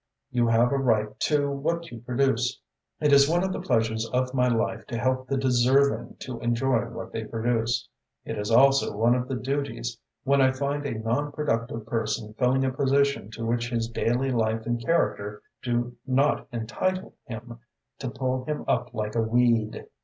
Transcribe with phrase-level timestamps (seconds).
[0.31, 2.59] You have a right to what you produce.
[2.99, 6.85] It is one of the pleasures of my life to help the deserving to enjoy
[6.85, 7.87] what they produce.
[8.25, 12.65] It is also one of the duties, when I find a non productive person filling
[12.65, 17.59] a position to which his daily life and character do not entitle him,
[17.99, 19.85] to pull him up like a weed.